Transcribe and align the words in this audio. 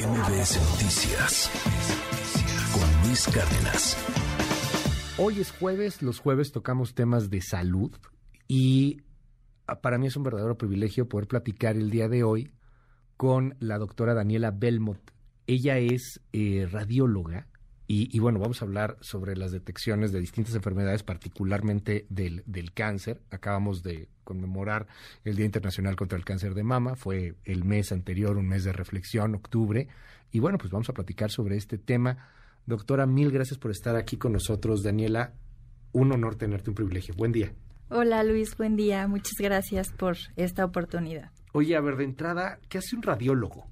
MBS 0.00 0.58
Noticias 0.70 1.50
con 2.72 3.06
Luis 3.06 3.26
Cárdenas. 3.26 3.98
Hoy 5.18 5.40
es 5.40 5.50
jueves, 5.50 6.00
los 6.00 6.20
jueves 6.20 6.52
tocamos 6.52 6.94
temas 6.94 7.28
de 7.28 7.42
salud 7.42 7.94
y 8.48 9.02
ah, 9.66 9.82
para 9.82 9.98
mí 9.98 10.06
es 10.06 10.16
un 10.16 10.22
verdadero 10.22 10.56
privilegio 10.56 11.06
poder 11.06 11.28
platicar 11.28 11.76
el 11.76 11.90
día 11.90 12.08
de 12.08 12.22
hoy 12.22 12.50
con 13.18 13.56
la 13.60 13.76
doctora 13.76 14.14
Daniela 14.14 14.52
Belmont. 14.52 15.10
Ella 15.46 15.76
es 15.76 16.22
eh, 16.32 16.66
radióloga 16.70 17.49
y, 17.92 18.20
bueno, 18.20 18.38
vamos 18.38 18.62
a 18.62 18.66
hablar 18.66 18.96
sobre 19.00 19.34
las 19.34 19.50
detecciones 19.50 20.12
de 20.12 20.20
distintas 20.20 20.54
enfermedades, 20.54 21.02
particularmente 21.02 22.06
del, 22.08 22.44
del, 22.46 22.72
cáncer. 22.72 23.20
Acabamos 23.32 23.82
de 23.82 24.08
conmemorar 24.22 24.86
el 25.24 25.34
Día 25.34 25.44
Internacional 25.44 25.96
contra 25.96 26.16
el 26.16 26.24
Cáncer 26.24 26.54
de 26.54 26.62
Mama. 26.62 26.94
Fue 26.94 27.34
el 27.44 27.64
mes 27.64 27.90
anterior, 27.90 28.36
un 28.36 28.46
mes 28.46 28.62
de 28.62 28.72
reflexión, 28.72 29.34
octubre. 29.34 29.88
Y 30.30 30.38
bueno, 30.38 30.56
pues 30.56 30.70
vamos 30.70 30.88
a 30.88 30.92
platicar 30.92 31.32
sobre 31.32 31.56
este 31.56 31.78
tema. 31.78 32.28
Doctora, 32.64 33.06
mil 33.06 33.32
gracias 33.32 33.58
por 33.58 33.72
estar 33.72 33.96
aquí 33.96 34.16
con 34.16 34.34
nosotros. 34.34 34.84
Daniela, 34.84 35.32
un 35.90 36.12
honor 36.12 36.36
tenerte, 36.36 36.70
un 36.70 36.76
privilegio. 36.76 37.16
Buen 37.16 37.32
día. 37.32 37.52
Hola 37.88 38.22
Luis, 38.22 38.56
buen 38.56 38.76
día. 38.76 39.08
Muchas 39.08 39.34
gracias 39.40 39.92
por 39.92 40.16
esta 40.36 40.64
oportunidad. 40.64 41.32
Oye, 41.52 41.74
a 41.74 41.80
ver, 41.80 41.96
de 41.96 42.04
entrada, 42.04 42.60
¿qué 42.68 42.78
hace 42.78 42.94
un 42.94 43.02
radiólogo? 43.02 43.66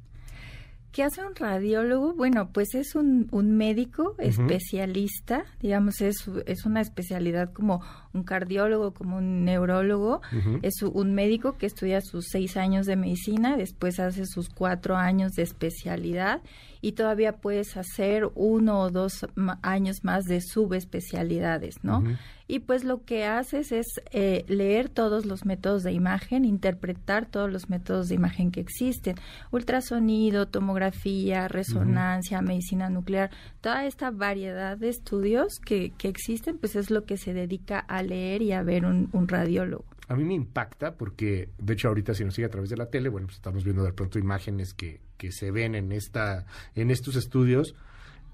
¿Qué 0.98 1.04
hace 1.04 1.24
un 1.24 1.36
radiólogo? 1.36 2.12
Bueno, 2.12 2.50
pues 2.52 2.74
es 2.74 2.96
un, 2.96 3.28
un 3.30 3.56
médico 3.56 4.16
especialista, 4.18 5.44
digamos, 5.60 6.00
es, 6.00 6.28
es 6.46 6.66
una 6.66 6.80
especialidad 6.80 7.52
como 7.52 7.84
un 8.18 8.24
cardiólogo, 8.24 8.92
como 8.92 9.16
un 9.16 9.44
neurólogo, 9.44 10.20
es 10.62 10.82
un 10.82 11.14
médico 11.14 11.56
que 11.56 11.66
estudia 11.66 12.00
sus 12.00 12.26
seis 12.30 12.56
años 12.56 12.86
de 12.86 12.96
medicina, 12.96 13.56
después 13.56 13.98
hace 14.00 14.26
sus 14.26 14.48
cuatro 14.48 14.96
años 14.96 15.32
de 15.32 15.42
especialidad 15.42 16.42
y 16.80 16.92
todavía 16.92 17.32
puedes 17.32 17.76
hacer 17.76 18.28
uno 18.34 18.80
o 18.80 18.90
dos 18.90 19.26
años 19.62 20.04
más 20.04 20.24
de 20.24 20.40
subespecialidades, 20.40 21.82
¿no? 21.82 22.04
Y 22.50 22.60
pues 22.60 22.82
lo 22.82 23.04
que 23.04 23.26
haces 23.26 23.72
es 23.72 23.86
eh, 24.10 24.46
leer 24.48 24.88
todos 24.88 25.26
los 25.26 25.44
métodos 25.44 25.82
de 25.82 25.92
imagen, 25.92 26.46
interpretar 26.46 27.26
todos 27.26 27.52
los 27.52 27.68
métodos 27.68 28.08
de 28.08 28.14
imagen 28.14 28.50
que 28.50 28.60
existen, 28.60 29.16
ultrasonido, 29.50 30.48
tomografía, 30.48 31.46
resonancia, 31.48 32.40
medicina 32.40 32.88
nuclear, 32.88 33.30
toda 33.60 33.84
esta 33.84 34.10
variedad 34.10 34.78
de 34.78 34.88
estudios 34.88 35.58
que, 35.58 35.92
que 35.98 36.08
existen, 36.08 36.56
pues 36.56 36.74
es 36.74 36.90
lo 36.90 37.04
que 37.04 37.18
se 37.18 37.34
dedica 37.34 37.80
a 37.80 38.02
leer 38.08 38.42
y 38.42 38.52
a 38.52 38.62
ver 38.62 38.84
un, 38.84 39.28
radiólogo. 39.28 39.84
A 40.08 40.16
mí 40.16 40.24
me 40.24 40.34
impacta 40.34 40.94
porque, 40.94 41.50
de 41.58 41.74
hecho, 41.74 41.88
ahorita 41.88 42.14
si 42.14 42.24
nos 42.24 42.34
sigue 42.34 42.46
a 42.46 42.50
través 42.50 42.70
de 42.70 42.76
la 42.76 42.86
tele, 42.86 43.08
bueno, 43.08 43.26
pues 43.26 43.36
estamos 43.36 43.64
viendo 43.64 43.84
de 43.84 43.92
pronto 43.92 44.18
imágenes 44.18 44.74
que, 44.74 45.00
que 45.16 45.32
se 45.32 45.50
ven 45.50 45.74
en 45.74 45.92
esta, 45.92 46.46
en 46.74 46.90
estos 46.90 47.16
estudios 47.16 47.74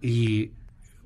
y 0.00 0.53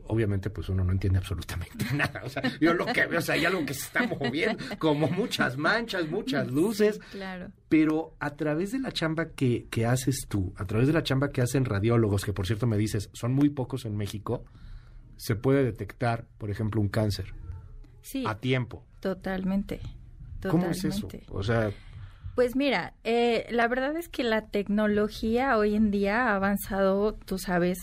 obviamente 0.08 0.50
pues 0.50 0.68
uno 0.68 0.84
no 0.84 0.92
entiende 0.92 1.18
absolutamente 1.18 1.86
nada. 1.94 2.22
O 2.24 2.28
sea, 2.28 2.42
yo 2.60 2.74
lo 2.74 2.86
que 2.86 3.06
veo, 3.06 3.20
o 3.20 3.22
sea, 3.22 3.36
hay 3.36 3.44
algo 3.44 3.64
que 3.64 3.74
se 3.74 3.84
está 3.84 4.06
moviendo, 4.06 4.62
como 4.78 5.08
muchas 5.08 5.56
manchas, 5.56 6.08
muchas 6.08 6.50
luces. 6.50 6.98
Claro. 7.12 7.52
Pero 7.68 8.14
a 8.18 8.34
través 8.34 8.72
de 8.72 8.80
la 8.80 8.90
chamba 8.90 9.30
que, 9.30 9.66
que 9.70 9.86
haces 9.86 10.26
tú, 10.28 10.52
a 10.56 10.64
través 10.64 10.86
de 10.88 10.92
la 10.92 11.02
chamba 11.02 11.30
que 11.30 11.42
hacen 11.42 11.64
radiólogos, 11.64 12.24
que 12.24 12.32
por 12.32 12.46
cierto 12.46 12.66
me 12.66 12.76
dices, 12.76 13.10
son 13.12 13.32
muy 13.32 13.50
pocos 13.50 13.84
en 13.84 13.96
México, 13.96 14.44
se 15.16 15.36
puede 15.36 15.64
detectar, 15.64 16.26
por 16.38 16.50
ejemplo, 16.50 16.80
un 16.80 16.88
cáncer 16.88 17.34
sí, 18.10 18.24
a 18.26 18.36
tiempo. 18.36 18.84
Totalmente, 19.00 19.80
totalmente. 20.40 20.48
¿Cómo 20.48 20.66
es 20.66 20.84
eso? 20.84 21.08
O 21.30 21.42
sea... 21.42 21.70
Pues 22.38 22.54
mira, 22.54 22.94
eh, 23.02 23.48
la 23.50 23.66
verdad 23.66 23.96
es 23.96 24.08
que 24.08 24.22
la 24.22 24.46
tecnología 24.46 25.58
hoy 25.58 25.74
en 25.74 25.90
día 25.90 26.28
ha 26.28 26.36
avanzado, 26.36 27.14
tú 27.14 27.36
sabes, 27.36 27.78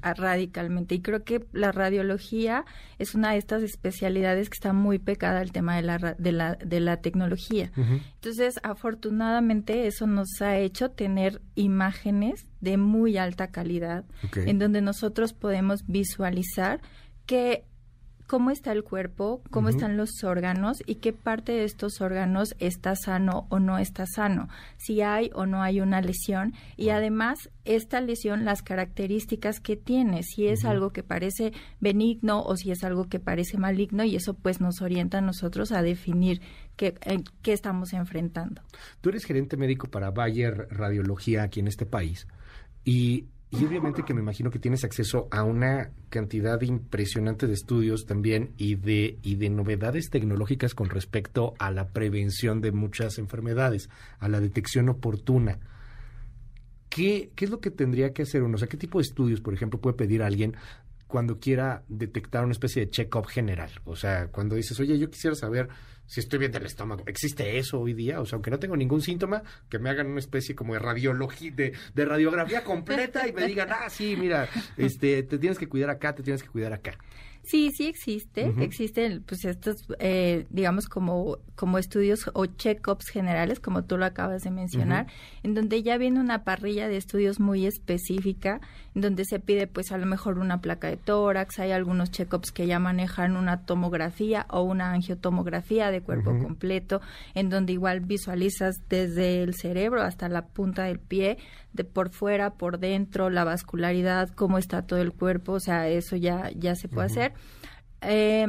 radicalmente. 0.00 0.94
Y 0.94 1.02
creo 1.02 1.24
que 1.24 1.44
la 1.52 1.72
radiología 1.72 2.64
es 2.98 3.14
una 3.14 3.32
de 3.32 3.36
estas 3.36 3.62
especialidades 3.62 4.48
que 4.48 4.54
está 4.54 4.72
muy 4.72 4.98
pecada 4.98 5.40
al 5.40 5.52
tema 5.52 5.76
de 5.76 5.82
la, 5.82 5.98
de 5.98 6.32
la, 6.32 6.54
de 6.54 6.80
la 6.80 7.02
tecnología. 7.02 7.70
Entonces, 7.76 8.58
afortunadamente, 8.62 9.86
eso 9.86 10.06
nos 10.06 10.40
ha 10.40 10.56
hecho 10.56 10.90
tener 10.90 11.42
imágenes 11.54 12.46
de 12.62 12.78
muy 12.78 13.18
alta 13.18 13.48
calidad, 13.48 14.06
en 14.34 14.58
donde 14.58 14.80
nosotros 14.80 15.34
podemos 15.34 15.84
visualizar 15.86 16.80
que 17.26 17.66
cómo 18.28 18.50
está 18.50 18.72
el 18.72 18.84
cuerpo, 18.84 19.42
cómo 19.50 19.70
están 19.70 19.96
los 19.96 20.22
órganos 20.22 20.82
y 20.86 20.96
qué 20.96 21.14
parte 21.14 21.52
de 21.52 21.64
estos 21.64 22.02
órganos 22.02 22.54
está 22.60 22.94
sano 22.94 23.46
o 23.48 23.58
no 23.58 23.78
está 23.78 24.04
sano, 24.06 24.48
si 24.76 25.00
hay 25.00 25.30
o 25.34 25.46
no 25.46 25.62
hay 25.62 25.80
una 25.80 26.02
lesión 26.02 26.52
y 26.76 26.90
además 26.90 27.48
esta 27.64 28.00
lesión, 28.02 28.44
las 28.44 28.62
características 28.62 29.60
que 29.60 29.76
tiene, 29.76 30.22
si 30.22 30.46
es 30.46 30.66
algo 30.66 30.90
que 30.90 31.02
parece 31.02 31.52
benigno 31.80 32.42
o 32.42 32.56
si 32.56 32.70
es 32.70 32.84
algo 32.84 33.08
que 33.08 33.18
parece 33.18 33.56
maligno 33.56 34.04
y 34.04 34.14
eso 34.14 34.34
pues 34.34 34.60
nos 34.60 34.82
orienta 34.82 35.18
a 35.18 35.22
nosotros 35.22 35.72
a 35.72 35.82
definir 35.82 36.42
qué, 36.76 36.94
qué 37.40 37.52
estamos 37.54 37.94
enfrentando. 37.94 38.60
Tú 39.00 39.08
eres 39.08 39.24
gerente 39.24 39.56
médico 39.56 39.88
para 39.88 40.10
Bayer 40.10 40.68
Radiología 40.70 41.44
aquí 41.44 41.60
en 41.60 41.68
este 41.68 41.86
país 41.86 42.28
y 42.84 43.24
y 43.50 43.64
obviamente 43.64 44.02
que 44.02 44.12
me 44.12 44.20
imagino 44.20 44.50
que 44.50 44.58
tienes 44.58 44.84
acceso 44.84 45.26
a 45.30 45.42
una 45.42 45.90
cantidad 46.10 46.60
impresionante 46.60 47.46
de 47.46 47.54
estudios 47.54 48.04
también 48.04 48.52
y 48.58 48.74
de, 48.74 49.18
y 49.22 49.36
de 49.36 49.48
novedades 49.48 50.10
tecnológicas 50.10 50.74
con 50.74 50.90
respecto 50.90 51.54
a 51.58 51.70
la 51.70 51.88
prevención 51.88 52.60
de 52.60 52.72
muchas 52.72 53.18
enfermedades, 53.18 53.88
a 54.18 54.28
la 54.28 54.40
detección 54.40 54.90
oportuna. 54.90 55.58
¿Qué, 56.90 57.30
¿Qué 57.34 57.46
es 57.46 57.50
lo 57.50 57.60
que 57.60 57.70
tendría 57.70 58.12
que 58.12 58.22
hacer 58.22 58.42
uno? 58.42 58.56
O 58.56 58.58
sea, 58.58 58.68
¿qué 58.68 58.76
tipo 58.76 58.98
de 58.98 59.02
estudios, 59.02 59.40
por 59.40 59.54
ejemplo, 59.54 59.80
puede 59.80 59.96
pedir 59.96 60.22
alguien 60.22 60.54
cuando 61.08 61.40
quiera 61.40 61.82
detectar 61.88 62.44
una 62.44 62.52
especie 62.52 62.84
de 62.84 62.90
check-up 62.90 63.26
general? 63.26 63.70
O 63.84 63.96
sea, 63.96 64.28
cuando 64.28 64.54
dices, 64.54 64.78
oye, 64.78 64.96
yo 64.98 65.10
quisiera 65.10 65.34
saber 65.34 65.68
si 66.06 66.20
estoy 66.20 66.38
bien 66.38 66.52
del 66.52 66.64
estómago. 66.64 67.02
¿Existe 67.06 67.58
eso 67.58 67.80
hoy 67.80 67.92
día? 67.92 68.20
O 68.20 68.26
sea, 68.26 68.36
aunque 68.36 68.50
no 68.50 68.58
tengo 68.58 68.76
ningún 68.76 69.02
síntoma, 69.02 69.42
que 69.68 69.78
me 69.78 69.90
hagan 69.90 70.06
una 70.06 70.20
especie 70.20 70.54
como 70.54 70.72
de 70.72 70.78
radiología, 70.78 71.52
de, 71.52 71.72
de 71.94 72.04
radiografía 72.04 72.64
completa 72.64 73.26
y 73.28 73.32
me 73.32 73.46
digan, 73.46 73.68
ah, 73.70 73.90
sí, 73.90 74.16
mira, 74.16 74.48
este, 74.76 75.22
te 75.22 75.38
tienes 75.38 75.58
que 75.58 75.68
cuidar 75.68 75.90
acá, 75.90 76.14
te 76.14 76.22
tienes 76.22 76.42
que 76.42 76.48
cuidar 76.48 76.72
acá. 76.72 76.98
Sí, 77.48 77.70
sí 77.70 77.86
existe. 77.86 78.52
Existen, 78.60 79.24
pues, 79.26 79.46
estos, 79.46 79.86
eh, 80.00 80.44
digamos, 80.50 80.86
como, 80.86 81.38
como 81.54 81.78
estudios 81.78 82.30
o 82.34 82.44
check-ups 82.44 83.08
generales, 83.08 83.58
como 83.58 83.84
tú 83.84 83.96
lo 83.96 84.04
acabas 84.04 84.42
de 84.42 84.50
mencionar, 84.50 85.06
en 85.42 85.54
donde 85.54 85.82
ya 85.82 85.96
viene 85.96 86.20
una 86.20 86.44
parrilla 86.44 86.88
de 86.88 86.98
estudios 86.98 87.40
muy 87.40 87.64
específica, 87.64 88.60
en 88.94 89.00
donde 89.00 89.24
se 89.24 89.40
pide, 89.40 89.66
pues, 89.66 89.92
a 89.92 89.96
lo 89.96 90.04
mejor 90.04 90.38
una 90.38 90.60
placa 90.60 90.88
de 90.88 90.98
tórax. 90.98 91.58
Hay 91.58 91.72
algunos 91.72 92.10
check-ups 92.10 92.52
que 92.52 92.66
ya 92.66 92.78
manejan 92.80 93.34
una 93.34 93.64
tomografía 93.64 94.44
o 94.50 94.60
una 94.60 94.92
angiotomografía 94.92 95.90
de 95.90 96.02
cuerpo 96.02 96.38
completo, 96.38 97.00
en 97.32 97.48
donde 97.48 97.72
igual 97.72 98.00
visualizas 98.00 98.82
desde 98.90 99.42
el 99.42 99.54
cerebro 99.54 100.02
hasta 100.02 100.28
la 100.28 100.48
punta 100.48 100.84
del 100.84 100.98
pie 100.98 101.38
de 101.72 101.84
por 101.84 102.10
fuera, 102.10 102.54
por 102.54 102.78
dentro, 102.78 103.30
la 103.30 103.44
vascularidad, 103.44 104.30
cómo 104.30 104.58
está 104.58 104.82
todo 104.82 105.00
el 105.00 105.12
cuerpo, 105.12 105.52
o 105.52 105.60
sea, 105.60 105.88
eso 105.88 106.16
ya, 106.16 106.50
ya 106.56 106.74
se 106.74 106.88
puede 106.88 107.06
hacer. 107.06 107.32
Eh, 108.00 108.46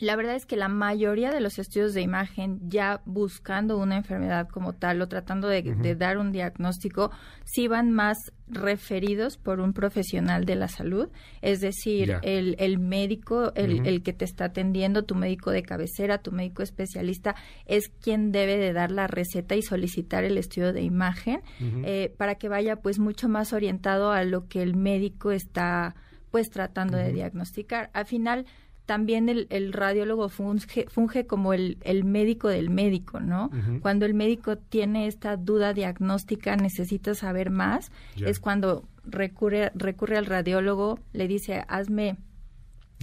la 0.00 0.14
verdad 0.14 0.36
es 0.36 0.46
que 0.46 0.56
la 0.56 0.68
mayoría 0.68 1.32
de 1.32 1.40
los 1.40 1.58
estudios 1.58 1.92
de 1.92 2.02
imagen, 2.02 2.60
ya 2.68 3.02
buscando 3.04 3.78
una 3.78 3.96
enfermedad 3.96 4.48
como 4.48 4.74
tal 4.74 5.02
o 5.02 5.08
tratando 5.08 5.48
de, 5.48 5.62
dar 5.96 6.18
un 6.18 6.30
diagnóstico, 6.30 7.10
sí 7.44 7.66
van 7.66 7.90
más 7.90 8.32
referidos 8.46 9.36
por 9.36 9.60
un 9.60 9.72
profesional 9.72 10.44
de 10.44 10.54
la 10.54 10.68
salud, 10.68 11.08
es 11.42 11.60
decir, 11.60 12.16
el, 12.22 12.54
el, 12.58 12.78
médico, 12.78 13.52
el, 13.56 13.86
el, 13.86 14.02
que 14.02 14.12
te 14.12 14.24
está 14.24 14.46
atendiendo, 14.46 15.04
tu 15.04 15.16
médico 15.16 15.50
de 15.50 15.62
cabecera, 15.62 16.18
tu 16.18 16.30
médico 16.30 16.62
especialista, 16.62 17.34
es 17.66 17.88
quien 17.88 18.30
debe 18.30 18.56
de 18.56 18.72
dar 18.72 18.92
la 18.92 19.08
receta 19.08 19.56
y 19.56 19.62
solicitar 19.62 20.22
el 20.22 20.38
estudio 20.38 20.72
de 20.72 20.82
imagen 20.82 21.42
eh, 21.84 22.14
para 22.16 22.36
que 22.36 22.48
vaya 22.48 22.76
pues 22.76 22.98
mucho 22.98 23.28
más 23.28 23.52
orientado 23.52 24.12
a 24.12 24.22
lo 24.22 24.46
que 24.48 24.62
el 24.62 24.76
médico 24.76 25.32
está 25.32 25.96
pues 26.30 26.50
tratando 26.50 26.96
de 26.96 27.12
diagnosticar. 27.12 27.90
Al 27.92 28.06
final, 28.06 28.46
también 28.88 29.28
el, 29.28 29.46
el 29.50 29.74
radiólogo 29.74 30.30
funge, 30.30 30.86
funge 30.88 31.26
como 31.26 31.52
el, 31.52 31.76
el, 31.82 32.04
médico 32.04 32.48
del 32.48 32.70
médico, 32.70 33.20
¿no? 33.20 33.50
Cuando 33.82 34.06
el 34.06 34.14
médico 34.14 34.56
tiene 34.56 35.06
esta 35.06 35.36
duda 35.36 35.74
diagnóstica, 35.74 36.56
necesita 36.56 37.14
saber 37.14 37.50
más, 37.50 37.92
es 38.16 38.40
cuando 38.40 38.88
recurre, 39.04 39.72
recurre 39.74 40.16
al 40.16 40.24
radiólogo, 40.24 41.00
le 41.12 41.28
dice, 41.28 41.64
hazme 41.68 42.16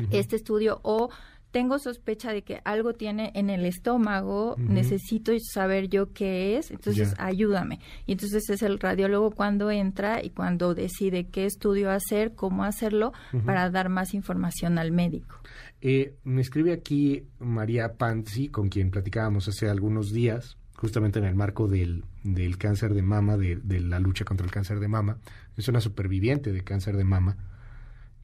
este 0.10 0.36
estudio 0.36 0.80
o 0.82 1.10
tengo 1.56 1.80
sospecha 1.80 2.34
de 2.34 2.42
que 2.42 2.60
algo 2.66 2.96
tiene 2.96 3.32
en 3.34 3.50
el 3.50 3.64
estómago, 3.64 4.58
necesito 4.58 5.32
saber 5.40 5.88
yo 5.88 6.12
qué 6.12 6.58
es, 6.58 6.70
entonces 6.70 7.14
ayúdame. 7.18 7.80
Y 8.06 8.12
entonces 8.12 8.50
es 8.50 8.62
el 8.62 8.78
radiólogo 8.78 9.32
cuando 9.32 9.72
entra 9.72 10.22
y 10.22 10.32
cuando 10.32 10.76
decide 10.76 11.30
qué 11.30 11.46
estudio 11.46 11.92
hacer, 11.92 12.34
cómo 12.36 12.66
hacerlo, 12.66 13.14
para 13.46 13.70
dar 13.70 13.88
más 13.88 14.14
información 14.14 14.78
al 14.78 14.92
médico. 14.92 15.38
Eh, 15.80 16.18
me 16.26 16.42
escribe 16.42 16.74
aquí 16.74 17.24
María 17.40 17.94
Panzi, 17.94 18.50
con 18.50 18.68
quien 18.68 18.92
platicábamos 18.92 19.48
hace 19.48 19.70
algunos 19.70 20.12
días, 20.12 20.58
justamente 20.76 21.20
en 21.20 21.26
el 21.26 21.36
marco 21.36 21.70
del, 21.70 22.04
del 22.26 22.58
cáncer 22.58 22.94
de 22.94 23.02
mama, 23.02 23.38
de, 23.38 23.80
la 23.80 24.02
lucha 24.02 24.26
contra 24.26 24.46
el 24.46 24.52
cáncer 24.52 24.82
de 24.82 24.90
mama, 24.90 25.20
es 25.56 25.70
una 25.70 25.80
superviviente 25.80 26.52
de 26.52 26.66
cáncer 26.66 26.98
de 26.98 27.06
mama. 27.06 27.38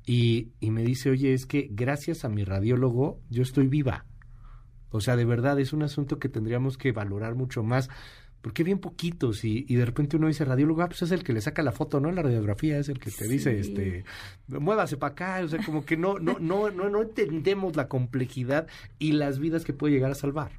Y, 0.06 0.50
y 0.60 0.72
me 0.72 0.84
dice, 0.84 1.10
oye, 1.10 1.34
es 1.34 1.46
que 1.46 1.68
gracias 1.72 2.26
a 2.26 2.30
mi 2.30 2.44
radiólogo 2.44 3.20
yo 3.30 3.44
estoy 3.44 3.68
viva. 3.68 4.06
O 4.90 5.00
sea, 5.00 5.16
de 5.16 5.26
verdad 5.26 5.60
es 5.60 5.74
un 5.74 5.84
asunto 5.84 6.20
que 6.20 6.30
tendríamos 6.30 6.78
que 6.78 6.92
valorar 6.92 7.36
mucho 7.36 7.64
más 7.64 7.90
porque 8.42 8.64
bien 8.64 8.80
poquitos 8.80 9.44
y, 9.46 9.66
y 9.68 9.76
de 9.76 9.86
repente 9.86 10.18
uno 10.18 10.28
dice 10.28 10.46
radiólogo, 10.46 10.82
ah, 10.82 10.88
pues 10.88 11.04
es 11.04 11.12
el 11.12 11.24
que 11.24 11.34
le 11.34 11.42
saca 11.42 11.62
la 11.62 11.72
foto, 11.72 12.00
¿no? 12.00 12.12
La 12.12 12.24
radiografía 12.24 12.80
es 12.80 12.90
el 12.90 13.00
que 13.00 13.12
te 13.12 13.28
dice, 13.28 13.60
este, 13.60 14.04
muévase 14.48 14.98
para 14.98 15.12
acá, 15.14 15.42
o 15.44 15.48
sea, 15.48 15.64
como 15.64 15.86
que 15.86 15.96
no, 15.96 16.18
no, 16.18 16.40
no, 16.40 16.72
no, 16.72 16.90
no 16.90 17.02
entendemos 17.04 17.76
la 17.76 17.88
complejidad 17.88 18.68
y 18.98 19.14
las 19.14 19.40
vidas 19.40 19.64
que 19.64 19.74
puede 19.74 19.94
llegar 19.94 20.12
a 20.12 20.16
salvar. 20.16 20.52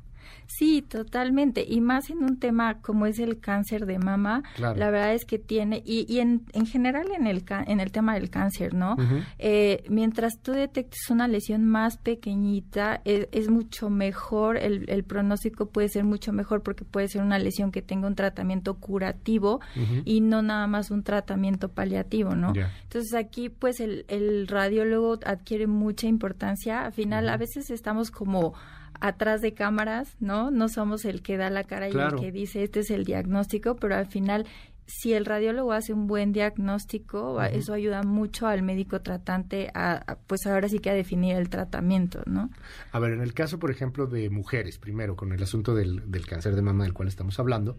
Sí, 0.46 0.82
totalmente. 0.82 1.64
Y 1.66 1.80
más 1.80 2.10
en 2.10 2.19
un 2.19 2.38
tema 2.38 2.80
como 2.80 3.06
es 3.06 3.19
el 3.19 3.40
cáncer 3.40 3.86
de 3.86 3.98
mama, 3.98 4.42
la 4.58 4.72
verdad 4.90 5.14
es 5.14 5.24
que 5.24 5.38
tiene, 5.38 5.82
y, 5.84 6.04
y 6.12 6.20
en, 6.20 6.44
en 6.52 6.66
general 6.66 7.08
en 7.14 7.26
el, 7.26 7.44
en 7.66 7.80
el 7.80 7.90
tema 7.90 8.14
del 8.14 8.28
cáncer, 8.30 8.74
¿no? 8.74 8.96
eh, 9.38 9.82
mientras 9.88 10.38
tú 10.42 10.52
detectes 10.52 11.10
una 11.10 11.26
lesión 11.28 11.64
más 11.64 11.96
pequeñita, 11.96 13.00
es, 13.04 13.28
es 13.32 13.48
mucho 13.48 13.88
mejor, 13.88 14.56
el, 14.56 14.88
el, 14.88 15.04
pronóstico 15.04 15.66
puede 15.66 15.88
ser 15.88 16.04
mucho 16.04 16.32
mejor 16.32 16.62
porque 16.62 16.84
puede 16.84 17.08
ser 17.08 17.22
una 17.22 17.38
lesión 17.38 17.72
que 17.72 17.82
tenga 17.82 18.06
un 18.06 18.14
tratamiento 18.14 18.74
curativo 18.74 19.60
y 20.04 20.20
no 20.20 20.42
nada 20.42 20.66
más 20.66 20.90
un 20.90 21.02
tratamiento 21.02 21.70
paliativo, 21.70 22.34
¿no? 22.34 22.52
Entonces 22.82 23.14
aquí 23.14 23.48
pues 23.48 23.80
el, 23.80 24.04
el 24.08 24.46
radiólogo 24.48 25.19
adquiere 25.24 25.66
mucha 25.66 26.06
importancia. 26.06 26.84
Al 26.84 26.92
final 26.92 27.28
a 27.28 27.36
veces 27.36 27.70
estamos 27.70 28.10
como 28.10 28.54
atrás 29.02 29.40
de 29.40 29.52
cámaras, 29.52 30.16
¿no? 30.20 30.50
No 30.52 30.69
somos 30.69 31.04
el 31.04 31.22
que 31.22 31.37
da 31.37 31.50
la 31.50 31.64
cara 31.64 31.88
y 31.88 31.93
el 31.93 32.14
que 32.14 32.31
dice 32.31 32.62
este 32.62 32.81
es 32.81 32.90
el 32.90 33.04
diagnóstico, 33.04 33.75
pero 33.76 33.96
al 33.96 34.06
final 34.06 34.46
si 34.87 35.12
el 35.12 35.25
radiólogo 35.25 35.72
hace 35.72 35.93
un 35.93 36.06
buen 36.06 36.32
diagnóstico, 36.32 37.40
eso 37.43 37.72
ayuda 37.72 38.02
mucho 38.02 38.46
al 38.46 38.62
médico 38.62 39.00
tratante 39.00 39.70
a, 39.75 40.19
pues 40.26 40.46
ahora 40.46 40.69
sí 40.69 40.78
que 40.81 40.90
a 40.90 40.94
definir 40.94 41.37
el 41.37 41.49
tratamiento, 41.49 42.22
¿no? 42.26 42.50
A 42.90 42.99
ver, 42.99 43.12
en 43.12 43.20
el 43.22 43.32
caso, 43.32 43.58
por 43.58 43.70
ejemplo, 43.70 44.06
de 44.06 44.28
mujeres, 44.28 44.78
primero, 44.78 45.16
con 45.16 45.32
el 45.32 45.43
asunto 45.43 45.75
del, 45.75 46.10
del 46.10 46.26
cáncer 46.26 46.55
de 46.55 46.62
mama 46.62 46.84
del 46.84 46.93
cual 46.93 47.08
estamos 47.08 47.38
hablando, 47.38 47.78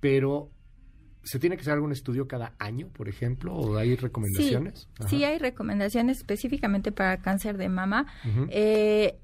pero 0.00 0.50
¿Se 1.24 1.38
tiene 1.38 1.56
que 1.56 1.60
hacer 1.60 1.74
algún 1.74 1.92
estudio 1.92 2.26
cada 2.26 2.54
año, 2.58 2.88
por 2.88 3.06
ejemplo? 3.06 3.54
¿O 3.54 3.76
hay 3.76 3.96
recomendaciones? 3.96 4.88
Sí, 5.00 5.08
sí 5.08 5.24
hay 5.24 5.38
recomendaciones 5.38 6.18
específicamente 6.18 6.90
para 6.90 7.18
cáncer 7.18 7.58
de 7.58 7.68
mama. 7.68 8.06
eh, 8.48 9.18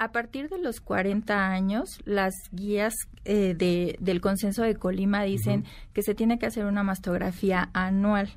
a 0.00 0.12
partir 0.12 0.48
de 0.48 0.58
los 0.58 0.80
40 0.80 1.50
años, 1.50 2.00
las 2.06 2.32
guías 2.52 2.94
eh, 3.26 3.54
de, 3.54 3.98
del 4.00 4.22
consenso 4.22 4.62
de 4.62 4.74
Colima 4.74 5.24
dicen 5.24 5.66
que 5.92 6.02
se 6.02 6.14
tiene 6.14 6.38
que 6.38 6.46
hacer 6.46 6.64
una 6.64 6.82
mastografía 6.82 7.68
anual. 7.74 8.30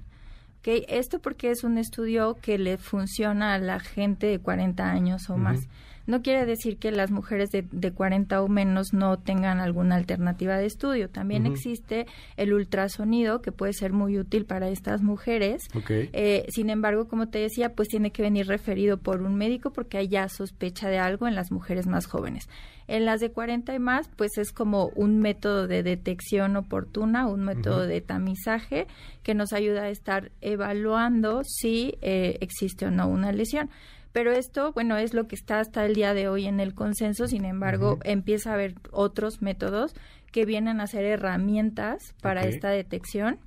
¿Okay? 0.60 0.84
Esto 0.90 1.20
porque 1.20 1.52
es 1.52 1.64
un 1.64 1.78
estudio 1.78 2.36
que 2.42 2.58
le 2.58 2.78
funciona 2.78 3.54
a 3.54 3.60
la 3.60 3.80
gente 3.80 4.28
de 4.28 4.40
40 4.40 4.92
años 4.92 5.30
o 5.30 5.38
más. 5.38 5.70
No 6.06 6.22
quiere 6.22 6.46
decir 6.46 6.78
que 6.78 6.92
las 6.92 7.12
mujeres 7.12 7.50
de, 7.52 7.66
de 7.72 7.92
40 7.92 8.42
o 8.42 8.48
menos 8.50 8.94
no 8.94 9.18
tengan 9.18 9.60
alguna 9.60 9.96
alternativa 9.96 10.58
de 10.58 10.66
estudio. 10.66 11.10
También 11.10 11.46
existe 11.46 12.08
el 12.36 12.54
ultrasonido 12.54 13.42
que 13.42 13.54
puede 13.54 13.72
ser 13.74 13.94
muy 13.94 14.20
útil 14.20 14.46
para 14.46 14.68
estas 14.68 15.02
mujeres. 15.02 15.68
Eh, 15.90 16.46
sin 16.50 16.70
embargo, 16.70 17.08
como 17.08 17.30
te 17.30 17.40
decía, 17.40 17.74
pues 17.74 17.88
tiene 17.88 18.12
que 18.12 18.22
venir 18.22 18.48
referido 18.48 18.98
por 18.98 19.22
un 19.22 19.36
médico 19.36 19.72
porque 19.72 19.98
hay 19.98 20.10
ya 20.10 20.28
sospecha 20.28 20.90
de 20.90 20.98
algo 20.98 21.28
en 21.28 21.36
las 21.36 21.52
mujeres 21.52 21.88
más 21.88 22.06
jóvenes. 22.06 22.50
En 22.88 23.06
las 23.06 23.22
de 23.22 23.32
40 23.32 23.74
y 23.74 23.80
más, 23.80 24.10
pues 24.18 24.38
es 24.38 24.52
como 24.52 24.88
un 24.96 25.20
método 25.20 25.68
de 25.68 25.84
detección 25.84 26.58
oportuna, 26.58 27.28
un 27.28 27.46
método 27.46 27.88
de 27.88 28.02
tamizaje 28.02 28.88
que 29.24 29.34
nos 29.34 29.54
ayuda 29.54 29.84
a 29.84 29.90
estar 29.90 30.32
evaluando 30.42 31.44
si 31.46 31.96
eh, 32.02 32.38
existe 32.42 32.86
o 32.86 32.92
no 32.92 33.08
una 33.08 33.32
lesión. 33.32 33.70
Pero 34.14 34.32
esto, 34.32 34.72
bueno, 34.74 34.96
es 34.96 35.14
lo 35.14 35.28
que 35.28 35.36
está 35.36 35.60
hasta 35.60 35.86
el 35.86 35.96
día 35.96 36.14
de 36.14 36.30
hoy 36.30 36.46
en 36.46 36.60
el 36.60 36.76
consenso, 36.76 37.28
sin 37.28 37.46
embargo, 37.46 38.00
empieza 38.04 38.52
a 38.52 38.54
haber 38.54 38.76
otros 38.92 39.42
métodos 39.42 39.96
que 40.32 40.46
vienen 40.46 40.80
a 40.80 40.88
ser 40.88 41.04
herramientas 41.04 42.14
para 42.22 42.46
esta 42.46 42.70
detección. 42.70 43.40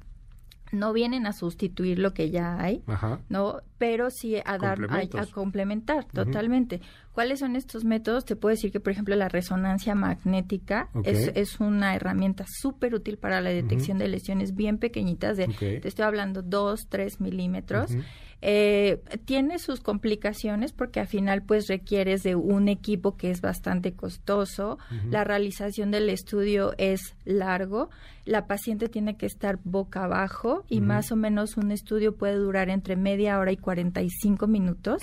No 0.73 0.93
vienen 0.93 1.27
a 1.27 1.33
sustituir 1.33 2.01
lo 2.01 2.13
que 2.13 2.31
ya 2.31 2.61
hay, 2.61 2.83
no, 3.29 3.63
pero 3.79 4.11
sí 4.11 4.37
a 4.45 4.59
dar 4.59 4.79
a, 4.91 5.27
complementar 5.27 6.07
totalmente. 6.07 6.81
¿Cuáles 7.13 7.41
son 7.41 7.57
estos 7.57 7.85
métodos? 7.85 8.25
Te 8.25 8.37
puedo 8.37 8.55
decir 8.55 8.71
que, 8.71 8.81
por 8.81 8.93
ejemplo, 8.93 9.15
la 9.17 9.29
resonancia 9.29 9.95
magnética 9.95 10.91
es, 11.05 11.31
es, 11.35 11.61
una 11.61 11.95
herramienta 11.95 12.45
súper 12.47 12.95
útil 12.95 13.17
para 13.17 13.41
la 13.41 13.51
detección 13.51 13.99
de 13.99 14.09
lesiones 14.09 14.55
bien 14.55 14.79
pequeñitas, 14.79 15.37
de, 15.37 15.49
te 15.49 15.89
estoy 15.89 16.05
hablando 16.05 16.43
2, 16.43 16.89
3 16.89 17.21
milímetros. 17.21 17.97
Eh, 18.43 19.03
tiene 19.25 19.59
sus 19.59 19.81
complicaciones 19.81 20.73
porque 20.73 21.01
al 21.01 21.07
final 21.07 21.43
pues 21.43 21.69
requieres 21.69 22.23
de 22.23 22.35
un 22.35 22.69
equipo 22.69 23.17
que 23.17 23.31
es 23.31 23.41
bastante 23.41 23.95
costoso, 23.95 24.79
la 25.11 25.25
realización 25.25 25.91
del 25.91 26.11
estudio 26.11 26.75
es 26.77 27.17
largo, 27.25 27.89
la 28.27 28.47
paciente 28.47 28.89
tiene 28.89 29.17
que 29.17 29.25
estar 29.25 29.59
boca 29.65 30.05
abajo 30.05 30.65
y 30.69 30.83
más 30.83 31.13
o 31.13 31.17
menos 31.17 31.57
un 31.57 31.71
estudio 31.73 32.15
puede 32.15 32.35
durar 32.35 32.69
entre 32.69 32.95
media 32.95 33.39
hora 33.39 33.53
y 33.53 33.57
45 33.67 34.47
minutos. 34.47 35.03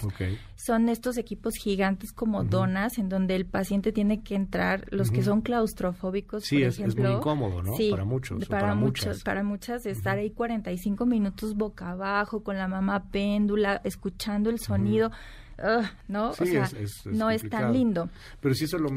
Son 0.56 0.88
estos 0.88 1.18
equipos 1.18 1.56
gigantes 1.62 2.13
como 2.13 2.45
donas 2.45 2.98
en 2.98 3.10
donde 3.10 3.36
el 3.36 3.45
paciente 3.45 3.92
tiene 3.92 4.24
que 4.24 4.36
entrar, 4.36 4.86
los 4.89 5.12
que 5.12 5.21
son 5.21 5.42
claustrofóbicos, 5.42 6.45
sí, 6.45 6.60
por 6.60 6.68
es, 6.68 6.80
ejemplo. 6.80 7.04
es 7.04 7.10
muy 7.10 7.18
incómodo, 7.18 7.62
¿no? 7.62 7.74
para 7.92 8.06
muchos. 8.06 8.45
Para, 8.45 8.74
muchos, 8.74 9.21
para 9.24 9.44
muchas, 9.44 9.86
estar 9.86 10.18
ahí 10.18 10.31
45 10.31 11.06
minutos 11.06 11.56
boca 11.56 11.89
abajo 11.89 12.42
con 12.42 12.57
la 12.57 12.69
mamá 12.69 13.12
péndula, 13.12 13.81
escuchando 13.83 14.50
el 14.50 14.60
sonido 14.60 15.12
no, 16.07 16.29
o 16.29 16.33
sea, 16.33 16.69
no 17.05 17.29
es 17.29 17.47
tan 17.50 17.73
lindo. 17.73 18.09
Pero 18.39 18.55
si 18.55 18.65
eso 18.65 18.77
lo, 18.77 18.89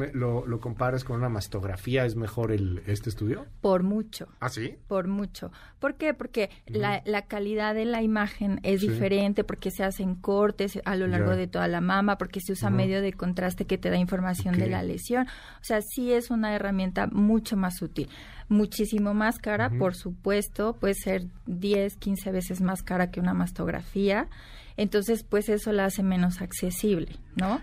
lo, 0.46 0.60
comparas 0.60 1.04
con 1.04 1.16
una 1.16 1.28
mastografía, 1.28 2.04
¿es 2.04 2.16
mejor 2.16 2.52
el, 2.52 2.82
este 2.86 3.10
estudio? 3.10 3.46
Por 3.60 3.82
mucho. 3.82 4.28
¿Ah, 4.40 4.48
sí? 4.48 4.76
Por 4.88 5.08
mucho. 5.08 5.52
¿Por 5.78 5.96
qué? 5.96 6.14
Porque 6.14 6.50
la, 6.66 7.02
la, 7.04 7.22
calidad 7.22 7.74
de 7.74 7.84
la 7.84 8.02
imagen 8.02 8.60
es 8.62 8.80
diferente, 8.80 9.44
porque 9.44 9.70
se 9.70 9.84
hacen 9.84 10.14
cortes 10.14 10.80
a 10.84 10.96
lo 10.96 11.06
largo 11.06 11.36
de 11.36 11.46
toda 11.46 11.68
la 11.68 11.80
mama, 11.80 12.18
porque 12.18 12.40
se 12.40 12.52
usa 12.52 12.70
medio 12.70 13.00
de 13.02 13.12
contraste 13.12 13.66
que 13.66 13.78
te 13.78 13.90
da 13.90 13.96
información 13.96 14.58
de 14.58 14.68
la 14.68 14.82
lesión. 14.82 15.26
O 15.26 15.64
sea, 15.64 15.80
sí 15.82 16.12
es 16.12 16.30
una 16.30 16.54
herramienta 16.54 17.06
mucho 17.06 17.56
más 17.56 17.82
útil 17.82 18.08
muchísimo 18.48 19.14
más 19.14 19.38
cara, 19.38 19.70
por 19.70 19.94
supuesto, 19.94 20.74
puede 20.74 20.94
ser 20.94 21.26
10, 21.46 21.96
15 21.96 22.30
veces 22.30 22.60
más 22.60 22.82
cara 22.82 23.10
que 23.10 23.20
una 23.20 23.34
mastografía. 23.34 24.28
Entonces, 24.76 25.22
pues 25.22 25.48
eso 25.48 25.72
la 25.72 25.86
hace 25.86 26.02
menos 26.02 26.40
accesible, 26.40 27.16
¿no? 27.34 27.60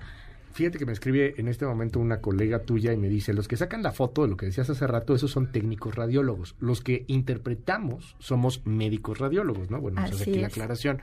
Fíjate 0.54 0.78
que 0.78 0.86
me 0.86 0.92
escribe 0.92 1.34
en 1.38 1.48
este 1.48 1.66
momento 1.66 2.00
una 2.00 2.22
colega 2.22 2.60
tuya 2.60 2.94
y 2.94 2.98
me 2.98 3.10
dice, 3.10 3.34
los 3.34 3.48
que 3.48 3.58
sacan 3.58 3.82
la 3.82 3.92
foto 3.92 4.22
de 4.22 4.28
lo 4.28 4.38
que 4.38 4.46
decías 4.46 4.70
hace 4.70 4.86
rato, 4.86 5.16
esos 5.16 5.32
son 5.32 5.52
técnicos 5.52 5.96
radiólogos. 5.96 6.56
Los 6.60 6.82
que 6.82 7.06
interpretamos 7.08 8.16
somos 8.20 8.64
médicos 8.66 9.18
radiólogos, 9.18 9.72
¿no? 9.72 9.82
Bueno, 9.82 10.04
esa 10.06 10.14
es 10.14 10.22
aquí 10.22 10.36
la 10.36 10.48
aclaración. 10.48 11.02